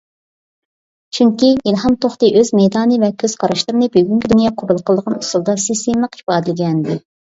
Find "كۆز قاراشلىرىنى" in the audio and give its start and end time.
3.25-3.91